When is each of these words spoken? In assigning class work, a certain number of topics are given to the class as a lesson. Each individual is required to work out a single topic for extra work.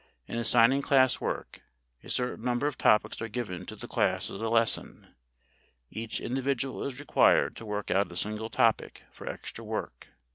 In 0.25 0.39
assigning 0.39 0.81
class 0.81 1.21
work, 1.21 1.61
a 2.03 2.09
certain 2.09 2.43
number 2.43 2.65
of 2.65 2.75
topics 2.75 3.21
are 3.21 3.27
given 3.27 3.67
to 3.67 3.75
the 3.75 3.87
class 3.87 4.31
as 4.31 4.41
a 4.41 4.49
lesson. 4.49 5.13
Each 5.91 6.19
individual 6.19 6.83
is 6.85 6.99
required 6.99 7.55
to 7.57 7.67
work 7.67 7.91
out 7.91 8.11
a 8.11 8.15
single 8.15 8.49
topic 8.49 9.03
for 9.11 9.29
extra 9.29 9.63
work. 9.63 10.07